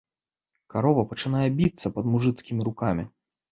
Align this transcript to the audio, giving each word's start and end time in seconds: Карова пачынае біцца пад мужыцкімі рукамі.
Карова 0.73 1.03
пачынае 1.11 1.45
біцца 1.61 1.93
пад 1.99 2.11
мужыцкімі 2.17 2.61
рукамі. 2.71 3.09